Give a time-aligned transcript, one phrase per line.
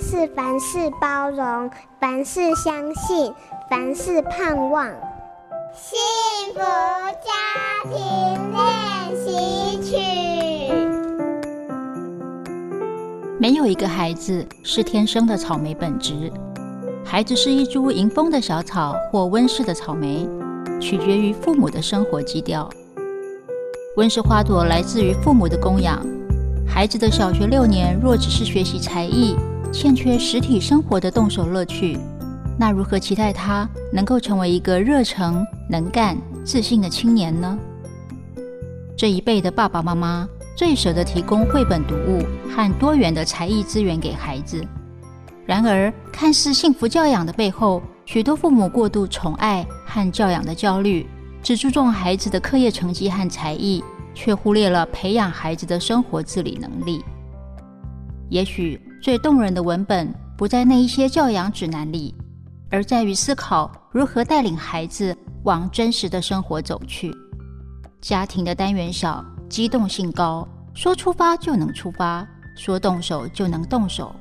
[0.00, 3.32] 是凡事包容，凡事相信，
[3.70, 4.86] 凡事盼望。
[5.74, 5.98] 幸
[6.54, 7.30] 福家
[7.84, 7.94] 庭
[8.52, 9.96] 练习曲。
[13.38, 16.32] 没有一个孩子是天生的草莓本质，
[17.04, 20.28] 孩子是一株迎风的小草或温室的草莓，
[20.80, 22.68] 取决于父母的生活基调。
[23.96, 26.04] 温室花朵来自于父母的供养。
[26.66, 29.36] 孩子的小学六年若只是学习才艺，
[29.72, 31.98] 欠缺实体生活的动手乐趣，
[32.58, 37.58] 那如何期待他能够成为一个热诚、能干、自信的青年呢？
[38.96, 44.64] 这一辈的爸爸妈妈最舍得提供绘本读物和多元的才艺资源给孩子。
[45.44, 51.06] 然而，看似幸福教养的背后，许多父母过度宠爱和教养的焦虑，
[51.42, 53.82] 只注重孩子的课业成绩和才艺。
[54.18, 57.04] 却忽略了培养孩子的生活自理能力。
[58.30, 62.12] 也许最动人的文本不在那一些教养指南里，
[62.72, 67.14] 而在于思考如何带领孩子往真实的生活走去。
[68.00, 72.26] 家庭的单元小，机动性高，说出发就能出发，
[72.56, 74.12] 说动手就能动手，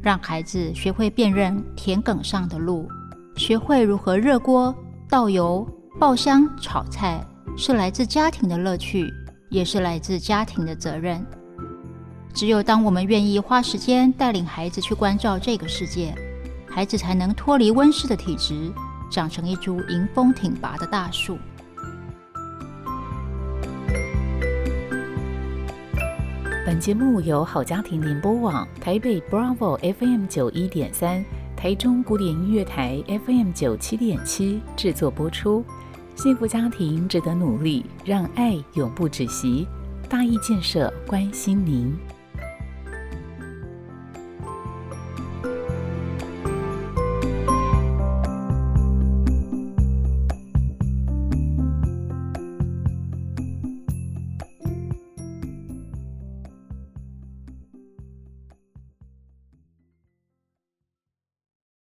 [0.00, 2.88] 让孩子学会辨认田埂上的路，
[3.36, 4.74] 学会如何热锅、
[5.06, 5.68] 倒油、
[6.00, 7.22] 爆香、炒菜。
[7.58, 9.12] 是来自家庭的乐趣，
[9.50, 11.22] 也是来自家庭的责任。
[12.34, 16.14] 只有当我们愿意花时间带领孩子去关照这个世界，
[16.68, 18.70] 孩子才能脱离温室的体质，
[19.10, 21.36] 长成一株迎风挺拔的大树。
[26.64, 31.24] 本节目由好家庭联播网、台北 Bravo FM 九一点三、
[31.56, 35.64] 台中古典音乐台 FM 九七点七制作播出。
[36.14, 39.66] 幸福家庭值得努力，让爱永不止息。
[40.08, 41.96] 大义建设关心您。